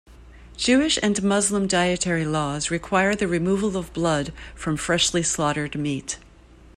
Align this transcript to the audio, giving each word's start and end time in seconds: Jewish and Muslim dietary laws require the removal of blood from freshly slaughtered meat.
Jewish 0.57 0.97
and 1.03 1.21
Muslim 1.21 1.67
dietary 1.67 2.25
laws 2.25 2.71
require 2.71 3.13
the 3.13 3.27
removal 3.27 3.77
of 3.77 3.93
blood 3.93 4.33
from 4.55 4.75
freshly 4.75 5.21
slaughtered 5.21 5.77
meat. 5.77 6.17